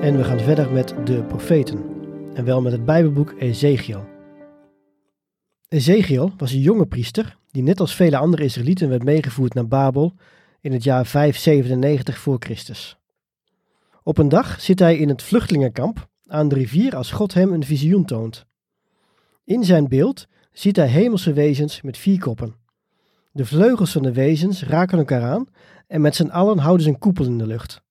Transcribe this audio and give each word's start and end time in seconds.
En 0.00 0.16
we 0.16 0.24
gaan 0.24 0.40
verder 0.40 0.72
met 0.72 0.94
de 1.04 1.22
profeten. 1.22 1.84
En 2.34 2.44
wel 2.44 2.60
met 2.60 2.72
het 2.72 2.84
Bijbelboek 2.84 3.34
Ezekiel. 3.38 4.04
Ezekiel 5.68 6.32
was 6.36 6.52
een 6.52 6.60
jonge 6.60 6.86
priester 6.86 7.36
die 7.50 7.62
net 7.62 7.80
als 7.80 7.94
vele 7.94 8.16
andere 8.16 8.44
Israëlieten 8.44 8.88
werd 8.88 9.04
meegevoerd 9.04 9.54
naar 9.54 9.68
Babel 9.68 10.14
in 10.60 10.72
het 10.72 10.84
jaar 10.84 11.06
597 11.06 12.18
voor 12.18 12.36
Christus. 12.38 12.98
Op 14.02 14.18
een 14.18 14.28
dag 14.28 14.60
zit 14.60 14.78
hij 14.78 14.96
in 14.96 15.08
het 15.08 15.22
vluchtelingenkamp 15.22 16.08
aan 16.26 16.48
de 16.48 16.54
rivier 16.54 16.96
als 16.96 17.10
God 17.10 17.34
hem 17.34 17.52
een 17.52 17.64
visioen 17.64 18.04
toont. 18.04 18.46
In 19.44 19.64
zijn 19.64 19.88
beeld 19.88 20.26
ziet 20.52 20.76
hij 20.76 20.88
hemelse 20.88 21.32
wezens 21.32 21.82
met 21.82 21.98
vier 21.98 22.18
koppen. 22.18 22.54
De 23.32 23.44
vleugels 23.44 23.92
van 23.92 24.02
de 24.02 24.12
wezens 24.12 24.64
raken 24.64 24.98
elkaar 24.98 25.22
aan 25.22 25.46
en 25.86 26.00
met 26.00 26.14
z'n 26.14 26.28
allen 26.28 26.58
houden 26.58 26.84
ze 26.84 26.88
een 26.88 26.98
koepel 26.98 27.24
in 27.24 27.38
de 27.38 27.46
lucht. 27.46 27.82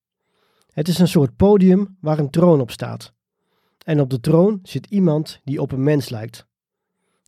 Het 0.80 0.88
is 0.88 1.00
een 1.00 1.08
soort 1.08 1.36
podium 1.36 1.98
waar 2.02 2.20
een 2.20 2.30
troon 2.30 2.62
op 2.62 2.72
staat. 2.72 3.14
En 3.86 4.00
op 4.00 4.10
de 4.10 4.20
troon 4.20 4.60
zit 4.64 4.86
iemand 4.86 5.40
die 5.44 5.62
op 5.62 5.72
een 5.72 5.84
mens 5.84 6.10
lijkt. 6.10 6.46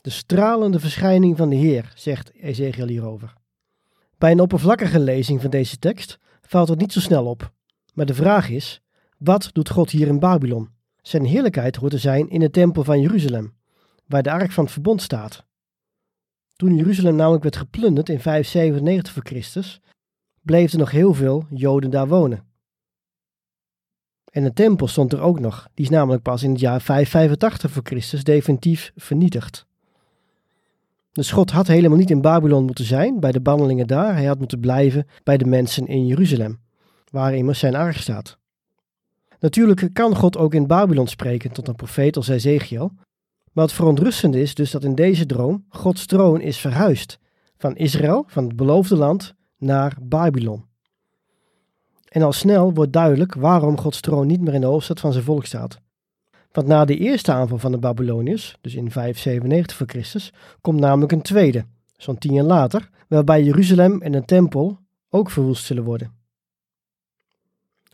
De 0.01 0.09
stralende 0.09 0.79
verschijning 0.79 1.37
van 1.37 1.49
de 1.49 1.55
Heer, 1.55 1.91
zegt 1.95 2.33
Ezekiel 2.33 2.87
hierover. 2.87 3.33
Bij 4.17 4.31
een 4.31 4.39
oppervlakkige 4.39 4.99
lezing 4.99 5.41
van 5.41 5.49
deze 5.49 5.77
tekst 5.77 6.19
valt 6.41 6.67
het 6.67 6.79
niet 6.79 6.93
zo 6.93 6.99
snel 6.99 7.25
op. 7.25 7.51
Maar 7.93 8.05
de 8.05 8.13
vraag 8.13 8.49
is: 8.49 8.81
wat 9.17 9.49
doet 9.53 9.69
God 9.69 9.89
hier 9.89 10.07
in 10.07 10.19
Babylon? 10.19 10.69
Zijn 11.01 11.25
heerlijkheid 11.25 11.75
hoort 11.75 11.91
te 11.91 11.97
zijn 11.97 12.29
in 12.29 12.39
de 12.39 12.49
tempel 12.49 12.83
van 12.83 13.01
Jeruzalem, 13.01 13.53
waar 14.05 14.23
de 14.23 14.31
ark 14.31 14.51
van 14.51 14.63
het 14.63 14.73
verbond 14.73 15.01
staat. 15.01 15.45
Toen 16.55 16.75
Jeruzalem 16.75 17.15
namelijk 17.15 17.43
werd 17.43 17.55
geplunderd 17.55 18.09
in 18.09 18.19
597 18.19 19.13
voor 19.13 19.25
Christus, 19.25 19.81
bleef 20.41 20.71
er 20.71 20.79
nog 20.79 20.91
heel 20.91 21.13
veel 21.13 21.45
Joden 21.49 21.89
daar 21.89 22.07
wonen. 22.07 22.49
En 24.31 24.43
de 24.43 24.53
tempel 24.53 24.87
stond 24.87 25.13
er 25.13 25.21
ook 25.21 25.39
nog. 25.39 25.67
Die 25.73 25.85
is 25.85 25.91
namelijk 25.91 26.23
pas 26.23 26.43
in 26.43 26.51
het 26.51 26.59
jaar 26.59 26.81
585 26.81 27.71
voor 27.71 27.83
Christus 27.85 28.23
definitief 28.23 28.91
vernietigd. 28.95 29.65
Dus 31.11 31.31
God 31.31 31.51
had 31.51 31.67
helemaal 31.67 31.97
niet 31.97 32.09
in 32.09 32.21
Babylon 32.21 32.65
moeten 32.65 32.85
zijn, 32.85 33.19
bij 33.19 33.31
de 33.31 33.41
bannelingen 33.41 33.87
daar. 33.87 34.15
Hij 34.15 34.25
had 34.25 34.37
moeten 34.37 34.59
blijven 34.59 35.07
bij 35.23 35.37
de 35.37 35.45
mensen 35.45 35.87
in 35.87 36.05
Jeruzalem, 36.05 36.59
waar 37.09 37.35
immers 37.35 37.59
zijn 37.59 37.75
ark 37.75 37.97
staat. 37.97 38.37
Natuurlijk 39.39 39.89
kan 39.93 40.15
God 40.15 40.37
ook 40.37 40.53
in 40.53 40.67
Babylon 40.67 41.07
spreken 41.07 41.51
tot 41.51 41.67
een 41.67 41.75
profeet 41.75 42.15
als 42.15 42.27
Ezekiel. 42.27 42.91
Maar 43.51 43.63
het 43.63 43.73
verontrustende 43.73 44.41
is 44.41 44.55
dus 44.55 44.71
dat 44.71 44.83
in 44.83 44.95
deze 44.95 45.25
droom 45.25 45.65
Gods 45.69 46.05
troon 46.05 46.41
is 46.41 46.57
verhuisd 46.57 47.19
van 47.57 47.75
Israël, 47.75 48.23
van 48.27 48.43
het 48.43 48.55
beloofde 48.55 48.95
land, 48.95 49.33
naar 49.57 49.97
Babylon. 50.01 50.65
En 52.11 52.21
al 52.21 52.33
snel 52.33 52.73
wordt 52.73 52.93
duidelijk 52.93 53.33
waarom 53.33 53.77
Gods 53.77 54.01
troon 54.01 54.27
niet 54.27 54.41
meer 54.41 54.53
in 54.53 54.61
de 54.61 54.67
hoofdstad 54.67 54.99
van 54.99 55.11
zijn 55.11 55.23
volk 55.23 55.45
staat. 55.45 55.79
Want 56.51 56.67
na 56.67 56.85
de 56.85 56.97
eerste 56.97 57.31
aanval 57.31 57.57
van 57.57 57.71
de 57.71 57.77
Babyloniërs, 57.77 58.57
dus 58.61 58.75
in 58.75 58.91
597 58.91 59.77
voor 59.77 59.87
Christus, 59.87 60.33
komt 60.61 60.79
namelijk 60.79 61.11
een 61.11 61.21
tweede, 61.21 61.65
zo'n 61.97 62.17
tien 62.17 62.33
jaar 62.33 62.45
later, 62.45 62.89
waarbij 63.07 63.43
Jeruzalem 63.43 64.01
en 64.01 64.11
de 64.11 64.25
tempel 64.25 64.79
ook 65.09 65.29
verwoest 65.29 65.65
zullen 65.65 65.83
worden. 65.83 66.13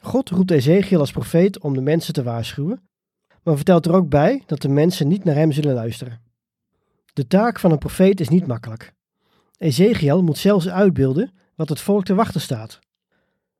God 0.01 0.29
roept 0.29 0.51
Ezekiel 0.51 0.99
als 0.99 1.11
profeet 1.11 1.59
om 1.59 1.73
de 1.73 1.81
mensen 1.81 2.13
te 2.13 2.23
waarschuwen, 2.23 2.81
maar 3.43 3.55
vertelt 3.55 3.85
er 3.85 3.95
ook 3.95 4.09
bij 4.09 4.43
dat 4.45 4.61
de 4.61 4.69
mensen 4.69 5.07
niet 5.07 5.23
naar 5.23 5.35
hem 5.35 5.51
zullen 5.51 5.73
luisteren. 5.73 6.21
De 7.13 7.27
taak 7.27 7.59
van 7.59 7.71
een 7.71 7.77
profeet 7.77 8.19
is 8.19 8.29
niet 8.29 8.47
makkelijk. 8.47 8.93
Ezekiel 9.57 10.23
moet 10.23 10.37
zelfs 10.37 10.69
uitbeelden 10.69 11.31
wat 11.55 11.69
het 11.69 11.79
volk 11.79 12.03
te 12.05 12.15
wachten 12.15 12.41
staat. 12.41 12.79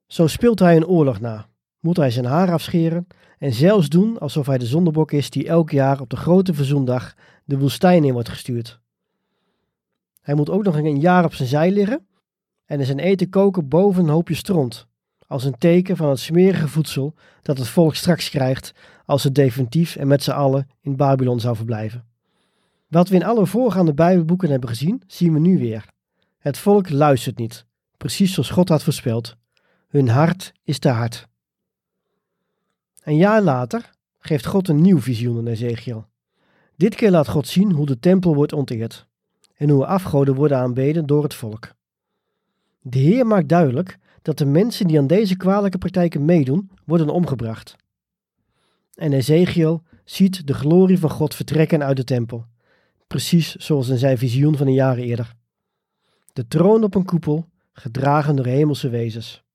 Zo 0.07 0.27
speelt 0.27 0.59
hij 0.59 0.75
een 0.75 0.87
oorlog 0.87 1.19
na, 1.19 1.47
moet 1.79 1.97
hij 1.97 2.11
zijn 2.11 2.25
haar 2.25 2.51
afscheren 2.51 3.07
en 3.37 3.53
zelfs 3.53 3.89
doen 3.89 4.17
alsof 4.19 4.45
hij 4.45 4.57
de 4.57 4.65
zondebok 4.65 5.11
is 5.11 5.29
die 5.29 5.47
elk 5.47 5.71
jaar 5.71 6.01
op 6.01 6.09
de 6.09 6.15
grote 6.15 6.53
verzoendag 6.53 7.13
de 7.45 7.57
woestijn 7.57 8.03
in 8.03 8.13
wordt 8.13 8.29
gestuurd. 8.29 8.79
Hij 10.21 10.35
moet 10.35 10.49
ook 10.49 10.63
nog 10.63 10.75
een 10.75 10.99
jaar 10.99 11.25
op 11.25 11.33
zijn 11.33 11.47
zij 11.47 11.71
liggen 11.71 12.07
en 12.65 12.85
zijn 12.85 12.99
eten 12.99 13.29
koken 13.29 13.67
boven 13.67 14.03
een 14.03 14.09
hoopje 14.09 14.35
stront, 14.35 14.87
als 15.27 15.43
een 15.43 15.57
teken 15.57 15.97
van 15.97 16.09
het 16.09 16.19
smerige 16.19 16.67
voedsel 16.67 17.13
dat 17.41 17.57
het 17.57 17.67
volk 17.67 17.95
straks 17.95 18.29
krijgt 18.29 18.73
als 19.05 19.23
het 19.23 19.35
definitief 19.35 19.95
en 19.95 20.07
met 20.07 20.23
z'n 20.23 20.31
allen 20.31 20.67
in 20.81 20.95
Babylon 20.95 21.39
zou 21.39 21.55
verblijven. 21.55 22.05
Wat 22.87 23.09
we 23.09 23.15
in 23.15 23.23
alle 23.23 23.45
voorgaande 23.45 23.93
Bijbelboeken 23.93 24.49
hebben 24.49 24.69
gezien, 24.69 25.01
zien 25.07 25.33
we 25.33 25.39
nu 25.39 25.57
weer. 25.57 25.85
Het 26.37 26.57
volk 26.57 26.89
luistert 26.89 27.37
niet, 27.37 27.65
precies 27.97 28.33
zoals 28.33 28.49
God 28.49 28.69
had 28.69 28.83
voorspeld. 28.83 29.37
Hun 29.87 30.07
hart 30.09 30.53
is 30.63 30.79
te 30.79 30.89
hard. 30.89 31.27
Een 33.03 33.17
jaar 33.17 33.41
later 33.41 33.89
geeft 34.19 34.45
God 34.45 34.67
een 34.67 34.81
nieuw 34.81 34.99
visioen 34.99 35.37
aan 35.37 35.47
Ezekiel. 35.47 36.05
Dit 36.75 36.95
keer 36.95 37.11
laat 37.11 37.27
God 37.27 37.47
zien 37.47 37.71
hoe 37.71 37.85
de 37.85 37.99
tempel 37.99 38.35
wordt 38.35 38.53
onteerd 38.53 39.07
en 39.55 39.69
hoe 39.69 39.85
afgoden 39.85 40.35
worden 40.35 40.57
aanbeden 40.57 41.05
door 41.05 41.23
het 41.23 41.33
volk. 41.33 41.75
De 42.81 42.99
Heer 42.99 43.27
maakt 43.27 43.49
duidelijk 43.49 43.97
dat 44.21 44.37
de 44.37 44.45
mensen 44.45 44.87
die 44.87 44.97
aan 44.97 45.07
deze 45.07 45.37
kwalijke 45.37 45.77
praktijken 45.77 46.25
meedoen, 46.25 46.69
worden 46.85 47.09
omgebracht. 47.09 47.75
En 48.93 49.13
Ezekiel 49.13 49.83
ziet 50.05 50.47
de 50.47 50.53
glorie 50.53 50.99
van 50.99 51.09
God 51.09 51.35
vertrekken 51.35 51.83
uit 51.83 51.97
de 51.97 52.03
tempel, 52.03 52.45
precies 53.07 53.55
zoals 53.55 53.87
in 53.87 53.97
zijn 53.97 54.17
visioen 54.17 54.57
van 54.57 54.67
een 54.67 54.73
jaar 54.73 54.97
eerder. 54.97 55.35
De 56.33 56.47
troon 56.47 56.83
op 56.83 56.95
een 56.95 57.05
koepel, 57.05 57.45
gedragen 57.73 58.35
door 58.35 58.45
hemelse 58.45 58.89
wezens. 58.89 59.45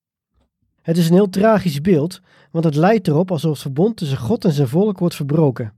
Het 0.82 0.96
is 0.96 1.08
een 1.08 1.14
heel 1.14 1.28
tragisch 1.28 1.80
beeld, 1.80 2.20
want 2.50 2.64
het 2.64 2.74
lijkt 2.74 3.08
erop 3.08 3.30
alsof 3.30 3.50
het 3.50 3.60
verbond 3.60 3.96
tussen 3.96 4.18
God 4.18 4.44
en 4.44 4.52
zijn 4.52 4.68
volk 4.68 4.98
wordt 4.98 5.14
verbroken. 5.14 5.72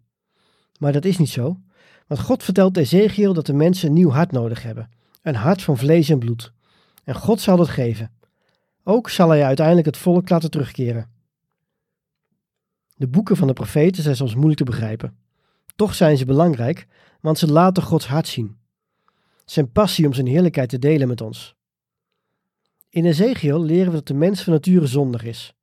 Maar 0.78 0.92
dat 0.92 1.04
is 1.04 1.18
niet 1.18 1.30
zo, 1.30 1.60
want 2.06 2.20
God 2.20 2.42
vertelt 2.42 2.76
Ezekiel 2.76 3.32
dat 3.32 3.46
de 3.46 3.52
mensen 3.52 3.88
een 3.88 3.94
nieuw 3.94 4.10
hart 4.10 4.32
nodig 4.32 4.62
hebben, 4.62 4.90
een 5.22 5.34
hart 5.34 5.62
van 5.62 5.78
vlees 5.78 6.08
en 6.08 6.18
bloed. 6.18 6.52
En 7.04 7.14
God 7.14 7.40
zal 7.40 7.56
dat 7.56 7.68
geven. 7.68 8.10
Ook 8.84 9.10
zal 9.10 9.28
hij 9.28 9.44
uiteindelijk 9.44 9.86
het 9.86 9.96
volk 9.96 10.28
laten 10.28 10.50
terugkeren. 10.50 11.10
De 12.96 13.08
boeken 13.08 13.36
van 13.36 13.46
de 13.46 13.52
profeten 13.52 14.02
zijn 14.02 14.16
soms 14.16 14.34
moeilijk 14.34 14.58
te 14.58 14.64
begrijpen. 14.64 15.16
Toch 15.76 15.94
zijn 15.94 16.16
ze 16.16 16.24
belangrijk, 16.24 16.86
want 17.20 17.38
ze 17.38 17.52
laten 17.52 17.82
Gods 17.82 18.06
hart 18.06 18.28
zien. 18.28 18.56
Zijn 19.44 19.72
passie 19.72 20.06
om 20.06 20.12
zijn 20.12 20.26
heerlijkheid 20.26 20.68
te 20.68 20.78
delen 20.78 21.08
met 21.08 21.20
ons. 21.20 21.54
In 22.94 23.04
Ezekiel 23.04 23.62
leren 23.62 23.86
we 23.86 23.92
dat 23.92 24.06
de 24.06 24.14
mens 24.14 24.42
van 24.42 24.52
nature 24.52 24.86
zondig 24.86 25.22
is. 25.22 25.54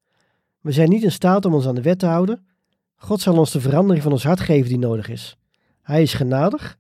We 0.60 0.72
zijn 0.72 0.90
niet 0.90 1.04
in 1.04 1.12
staat 1.12 1.46
om 1.46 1.54
ons 1.54 1.68
aan 1.68 1.76
de 1.76 1.82
wet 1.82 2.00
te 2.00 2.06
houden. 2.06 2.48
God 2.96 3.22
zal 3.22 3.38
ons 3.38 3.52
de 3.52 3.62
verandering 3.62 4.04
van 4.04 4.12
ons 4.12 4.24
hart 4.24 4.40
geven 4.40 4.70
die 4.70 4.78
nodig 4.78 5.10
is. 5.10 5.38
Hij 5.82 6.02
is 6.02 6.14
genadig, 6.14 6.78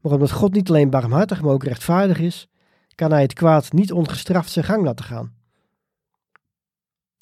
maar 0.00 0.12
omdat 0.12 0.30
God 0.30 0.52
niet 0.52 0.68
alleen 0.68 0.90
barmhartig, 0.90 1.42
maar 1.42 1.52
ook 1.52 1.64
rechtvaardig 1.64 2.18
is, 2.18 2.48
kan 2.94 3.10
hij 3.10 3.22
het 3.22 3.32
kwaad 3.32 3.72
niet 3.72 3.92
ongestraft 3.92 4.50
zijn 4.50 4.64
gang 4.64 4.84
laten 4.84 5.04
gaan. 5.04 5.34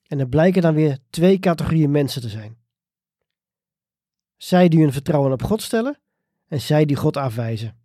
En 0.07 0.19
er 0.19 0.29
blijken 0.29 0.63
dan 0.63 0.75
weer 0.75 0.99
twee 1.11 1.39
categorieën 1.39 1.91
mensen 1.91 2.23
te 2.23 2.29
zijn. 2.29 2.57
Zij 4.37 4.69
die 4.69 4.81
hun 4.81 4.93
vertrouwen 4.93 5.33
op 5.33 5.43
God 5.43 5.63
stellen 5.63 5.99
en 6.49 6.61
zij 6.61 6.85
die 6.85 6.97
God 6.97 7.17
afwijzen. 7.17 7.77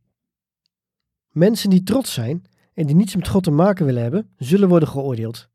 Mensen 1.31 1.69
die 1.69 1.83
trots 1.83 2.13
zijn 2.13 2.45
en 2.75 2.85
die 2.85 2.95
niets 2.95 3.15
met 3.15 3.27
God 3.27 3.43
te 3.43 3.51
maken 3.51 3.85
willen 3.85 4.01
hebben, 4.01 4.29
zullen 4.37 4.69
worden 4.69 4.89
geoordeeld. 4.89 5.49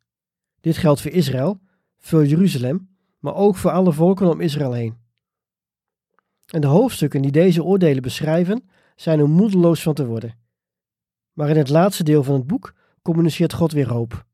Dit 0.61 0.77
geldt 0.77 1.01
voor 1.01 1.11
Israël, 1.11 1.61
voor 1.99 2.27
Jeruzalem, 2.27 2.89
maar 3.19 3.35
ook 3.35 3.57
voor 3.57 3.71
alle 3.71 3.93
volken 3.93 4.29
om 4.31 4.41
Israël 4.41 4.73
heen. 4.73 4.97
En 6.47 6.61
de 6.61 6.67
hoofdstukken 6.67 7.23
die 7.23 7.31
deze 7.31 7.65
oordelen 7.65 8.03
beschrijven, 8.03 8.69
zijn 8.97 9.19
er 9.19 9.29
moedeloos 9.29 9.83
van 9.83 9.95
te 9.95 10.07
worden. 10.07 10.39
Maar 11.33 11.49
in 11.49 11.57
het 11.57 11.69
laatste 11.69 12.03
deel 12.05 12.23
van 12.23 12.35
het 12.35 12.47
boek 12.47 12.75
communiceert 13.03 13.53
God 13.53 13.73
weer 13.73 13.89
hoop. 13.89 14.27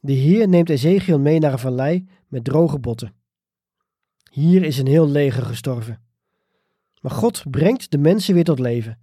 De 0.00 0.12
Heer 0.12 0.48
neemt 0.48 0.70
Ezekiel 0.70 1.18
mee 1.18 1.38
naar 1.38 1.52
een 1.52 1.58
vallei 1.58 2.08
met 2.28 2.44
droge 2.44 2.78
botten. 2.78 3.14
Hier 4.30 4.62
is 4.62 4.78
een 4.78 4.86
heel 4.86 5.08
leger 5.08 5.42
gestorven. 5.42 6.02
Maar 7.00 7.12
God 7.12 7.50
brengt 7.50 7.90
de 7.90 7.98
mensen 7.98 8.34
weer 8.34 8.44
tot 8.44 8.58
leven. 8.58 8.98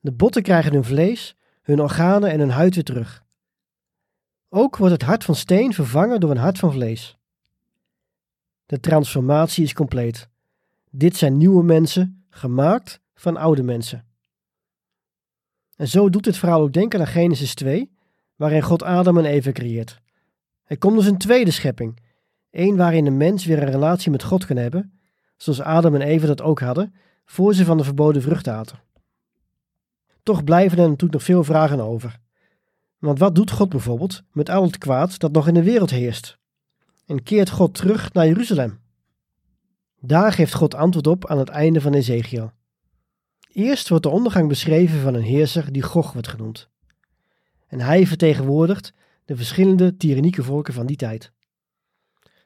De 0.00 0.12
botten 0.12 0.42
krijgen 0.42 0.72
hun 0.72 0.84
vlees, 0.84 1.36
hun 1.62 1.80
organen 1.80 2.30
en 2.30 2.38
hun 2.38 2.50
huid 2.50 2.74
weer 2.74 2.84
terug. 2.84 3.24
Ook 4.48 4.76
wordt 4.76 4.92
het 4.92 5.02
hart 5.02 5.24
van 5.24 5.34
steen 5.34 5.72
vervangen 5.72 6.20
door 6.20 6.30
een 6.30 6.36
hart 6.36 6.58
van 6.58 6.72
vlees. 6.72 7.16
De 8.66 8.80
transformatie 8.80 9.64
is 9.64 9.72
compleet. 9.72 10.28
Dit 10.90 11.16
zijn 11.16 11.36
nieuwe 11.36 11.64
mensen, 11.64 12.24
gemaakt 12.30 13.00
van 13.14 13.36
oude 13.36 13.62
mensen. 13.62 14.06
En 15.76 15.88
zo 15.88 16.10
doet 16.10 16.24
dit 16.24 16.36
verhaal 16.36 16.60
ook 16.60 16.72
denken 16.72 17.00
aan 17.00 17.06
Genesis 17.06 17.54
2, 17.54 17.90
waarin 18.36 18.62
God 18.62 18.82
Adam 18.82 19.18
en 19.18 19.24
Eva 19.24 19.52
creëert. 19.52 20.00
Er 20.64 20.78
komt 20.78 20.96
dus 20.96 21.06
een 21.06 21.18
tweede 21.18 21.50
schepping, 21.50 21.98
één 22.50 22.76
waarin 22.76 23.04
de 23.04 23.10
mens 23.10 23.44
weer 23.44 23.62
een 23.62 23.70
relatie 23.70 24.10
met 24.10 24.22
God 24.22 24.46
kan 24.46 24.56
hebben, 24.56 25.00
zoals 25.36 25.60
Adam 25.60 25.94
en 25.94 26.00
Eva 26.00 26.26
dat 26.26 26.42
ook 26.42 26.60
hadden, 26.60 26.94
voor 27.24 27.54
ze 27.54 27.64
van 27.64 27.76
de 27.76 27.84
verboden 27.84 28.22
vrucht 28.22 28.48
aten. 28.48 28.78
Toch 30.22 30.44
blijven 30.44 30.78
er 30.78 30.84
natuurlijk 30.84 31.12
nog 31.12 31.22
veel 31.22 31.44
vragen 31.44 31.80
over. 31.80 32.20
Want 32.98 33.18
wat 33.18 33.34
doet 33.34 33.50
God 33.50 33.68
bijvoorbeeld 33.68 34.22
met 34.32 34.48
al 34.48 34.62
het 34.62 34.78
kwaad 34.78 35.18
dat 35.18 35.32
nog 35.32 35.48
in 35.48 35.54
de 35.54 35.62
wereld 35.62 35.90
heerst? 35.90 36.38
En 37.06 37.22
keert 37.22 37.50
God 37.50 37.74
terug 37.74 38.12
naar 38.12 38.26
Jeruzalem? 38.26 38.80
Daar 40.00 40.32
geeft 40.32 40.54
God 40.54 40.74
antwoord 40.74 41.06
op 41.06 41.26
aan 41.26 41.38
het 41.38 41.48
einde 41.48 41.80
van 41.80 41.94
Ezekiel. 41.94 42.52
Eerst 43.52 43.88
wordt 43.88 44.04
de 44.04 44.10
ondergang 44.10 44.48
beschreven 44.48 45.00
van 45.00 45.14
een 45.14 45.22
heerser 45.22 45.72
die 45.72 45.82
Gog 45.82 46.12
wordt 46.12 46.28
genoemd. 46.28 46.68
En 47.66 47.80
hij 47.80 48.06
vertegenwoordigt 48.06 48.92
de 49.24 49.36
verschillende 49.36 49.96
tyrannieke 49.96 50.42
volken 50.42 50.74
van 50.74 50.86
die 50.86 50.96
tijd. 50.96 51.32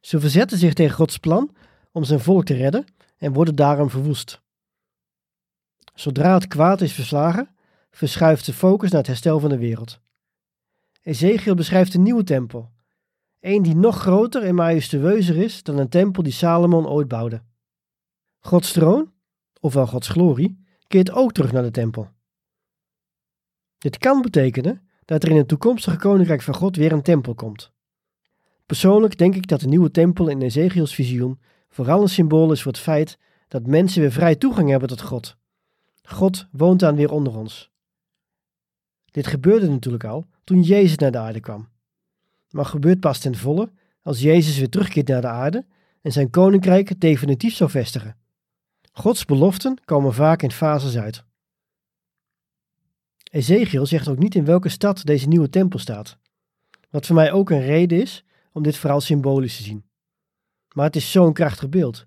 Ze 0.01 0.21
verzetten 0.21 0.59
zich 0.59 0.73
tegen 0.75 0.97
Gods 0.97 1.19
plan 1.19 1.57
om 1.93 2.05
zijn 2.05 2.21
volk 2.21 2.45
te 2.45 2.55
redden 2.55 2.85
en 3.17 3.33
worden 3.33 3.55
daarom 3.55 3.91
verwoest. 3.91 4.41
Zodra 5.95 6.35
het 6.35 6.47
kwaad 6.47 6.81
is 6.81 6.93
verslagen, 6.93 7.56
verschuift 7.97 8.47
de 8.47 8.53
focus 8.53 8.91
naar 8.91 8.99
het 8.99 9.09
herstel 9.09 9.41
van 9.41 9.51
de 9.51 9.59
wereld. 9.59 10.01
Ezekiel 11.03 11.55
beschrijft 11.55 11.95
een 11.95 12.03
nieuwe 12.03 12.25
tempel, 12.25 12.71
een 13.41 13.63
die 13.63 13.77
nog 13.77 14.01
groter 14.01 14.43
en 14.43 14.55
majestueuzer 14.55 15.37
is 15.37 15.63
dan 15.63 15.79
een 15.79 15.89
tempel 15.89 16.23
die 16.23 16.33
Salomon 16.33 16.87
ooit 16.87 17.09
bouwde. 17.09 17.43
Gods 18.41 18.73
troon, 18.73 19.13
ofwel 19.61 19.87
Gods 19.87 20.09
glorie, 20.09 20.65
keert 20.87 21.11
ook 21.11 21.33
terug 21.33 21.53
naar 21.53 21.63
de 21.63 21.71
tempel. 21.71 22.09
Dit 23.79 23.99
kan 23.99 24.23
betekenen 24.23 24.89
dat 25.05 25.23
er 25.23 25.31
in 25.31 25.37
het 25.37 25.49
toekomstige 25.49 25.97
koninkrijk 25.97 26.43
van 26.43 26.55
God 26.55 26.77
weer 26.77 26.93
een 26.93 27.03
tempel 27.03 27.35
komt. 27.35 27.73
Persoonlijk 28.67 29.19
denk 29.19 29.35
ik 29.35 29.47
dat 29.47 29.61
de 29.61 29.69
nieuwe 29.69 29.91
tempel 29.91 30.29
in 30.29 30.43
Ezekiels 30.43 30.95
visioen 30.95 31.41
vooral 31.69 32.03
een 32.03 32.09
symbool 32.09 32.53
is 32.53 32.63
voor 32.63 32.73
het 32.73 32.81
feit 32.81 33.19
dat 33.49 33.67
mensen 33.67 34.01
weer 34.01 34.13
vrij 34.13 34.37
toegang 34.37 34.71
hebben 34.71 34.89
tot 34.89 35.03
God. 35.03 35.37
God 36.03 36.49
woont 36.51 36.81
dan 36.81 36.97
weer 36.97 37.11
onder 37.11 37.37
ons. 37.37 37.75
Dit 39.17 39.27
gebeurde 39.27 39.69
natuurlijk 39.69 40.05
al 40.05 40.27
toen 40.45 40.63
Jezus 40.63 40.97
naar 40.97 41.11
de 41.11 41.19
aarde 41.19 41.41
kwam. 41.41 41.69
Maar 42.51 42.65
gebeurt 42.65 43.01
pas 43.01 43.19
ten 43.19 43.37
volle 43.37 43.73
als 44.03 44.21
Jezus 44.21 44.59
weer 44.59 44.69
terugkeert 44.69 45.09
naar 45.09 45.21
de 45.21 45.27
aarde 45.27 45.67
en 46.03 46.13
zijn 46.13 46.31
koninkrijk 46.31 47.01
definitief 47.01 47.55
zou 47.55 47.71
vestigen. 47.71 48.17
Gods 48.93 49.25
beloften 49.25 49.79
komen 49.85 50.15
vaak 50.15 50.43
in 50.43 50.51
fases 50.51 50.97
uit. 50.97 51.25
Ezekiel 53.31 53.87
zegt 53.87 54.09
ook 54.09 54.19
niet 54.19 54.35
in 54.35 54.45
welke 54.45 54.69
stad 54.69 55.05
deze 55.05 55.29
nieuwe 55.29 55.49
tempel 55.49 55.79
staat. 55.79 56.19
Wat 56.91 57.07
voor 57.07 57.17
mij 57.17 57.33
ook 57.33 57.51
een 57.51 57.65
reden 57.65 58.01
is 58.01 58.25
om 58.53 58.63
dit 58.63 58.77
verhaal 58.77 59.01
symbolisch 59.01 59.57
te 59.57 59.63
zien. 59.63 59.85
Maar 60.73 60.87
het 60.87 60.97
is 60.97 61.11
zo'n 61.11 61.33
krachtig 61.33 61.69
beeld. 61.69 62.07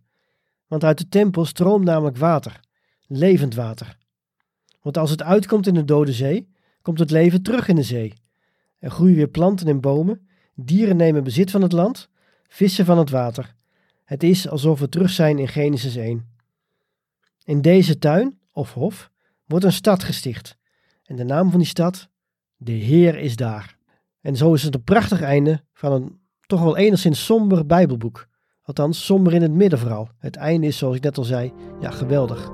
Want 0.67 0.83
uit 0.83 0.97
de 0.97 1.09
tempel 1.09 1.45
stroomt 1.45 1.85
namelijk 1.85 2.17
water, 2.17 2.59
levend 3.07 3.55
water. 3.55 3.97
Want 4.81 4.97
als 4.97 5.09
het 5.09 5.23
uitkomt 5.23 5.67
in 5.67 5.73
de 5.73 5.85
Dode 5.85 6.13
Zee, 6.13 6.57
komt 6.81 6.99
het 6.99 7.11
leven 7.11 7.41
terug 7.41 7.67
in 7.67 7.75
de 7.75 7.83
zee. 7.83 8.13
Er 8.79 8.91
groeien 8.91 9.15
weer 9.15 9.27
planten 9.27 9.67
en 9.67 9.81
bomen, 9.81 10.27
dieren 10.55 10.95
nemen 10.95 11.23
bezit 11.23 11.51
van 11.51 11.61
het 11.61 11.71
land, 11.71 12.09
vissen 12.47 12.85
van 12.85 12.97
het 12.97 13.09
water. 13.09 13.55
Het 14.03 14.23
is 14.23 14.47
alsof 14.47 14.79
we 14.79 14.89
terug 14.89 15.09
zijn 15.09 15.39
in 15.39 15.47
Genesis 15.47 15.95
1. 15.95 16.27
In 17.43 17.61
deze 17.61 17.97
tuin, 17.97 18.39
of 18.53 18.73
hof, 18.73 19.11
wordt 19.45 19.65
een 19.65 19.71
stad 19.71 20.03
gesticht. 20.03 20.57
En 21.03 21.15
de 21.15 21.23
naam 21.23 21.49
van 21.49 21.59
die 21.59 21.67
stad, 21.67 22.09
de 22.57 22.71
Heer 22.71 23.17
is 23.17 23.35
daar. 23.35 23.77
En 24.21 24.35
zo 24.35 24.53
is 24.53 24.63
het 24.63 24.75
een 24.75 24.83
prachtig 24.83 25.21
einde 25.21 25.63
van 25.73 25.91
een 25.91 26.19
toch 26.45 26.61
wel 26.61 26.77
enigszins 26.77 27.25
somber 27.25 27.65
Bijbelboek. 27.65 28.27
Althans, 28.61 29.05
somber 29.05 29.33
in 29.33 29.41
het 29.41 29.51
midden 29.51 29.79
vooral. 29.79 30.09
Het 30.17 30.35
einde 30.35 30.67
is, 30.67 30.77
zoals 30.77 30.95
ik 30.95 31.03
net 31.03 31.17
al 31.17 31.23
zei, 31.23 31.53
ja, 31.79 31.91
geweldig. 31.91 32.51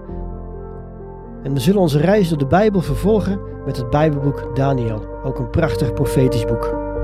En 1.45 1.53
we 1.53 1.59
zullen 1.59 1.81
onze 1.81 1.99
reis 1.99 2.29
door 2.29 2.37
de 2.37 2.45
Bijbel 2.45 2.81
vervolgen 2.81 3.39
met 3.65 3.77
het 3.77 3.89
Bijbelboek 3.89 4.55
Daniel, 4.55 5.05
ook 5.23 5.39
een 5.39 5.49
prachtig 5.49 5.93
profetisch 5.93 6.45
boek. 6.45 6.94